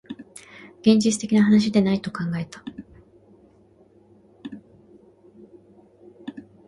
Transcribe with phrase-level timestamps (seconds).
[0.81, 2.63] 現実的な話ではないと考えた